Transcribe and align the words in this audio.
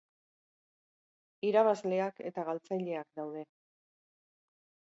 Irabazleak 1.49 2.23
eta 2.31 2.47
galtzaileak 2.49 3.15
daude. 3.23 3.45